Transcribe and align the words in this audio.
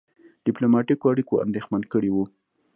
ډيپلوماټیکو 0.45 1.05
اړیکو 1.11 1.41
اندېښمن 1.45 1.81
کړی 1.93 2.09
وو. 2.11 2.23